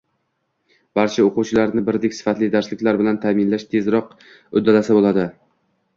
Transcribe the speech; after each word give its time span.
Barcha 0.99 1.25
oʻquvchilarni 1.25 1.83
birdek 1.89 2.17
sifatli 2.21 2.49
darsliklar 2.57 2.99
bilan 3.03 3.19
taʼminlashni 3.27 3.73
tezroq 3.77 4.09
uddalasa 4.63 4.97
boʻladi. 5.01 5.29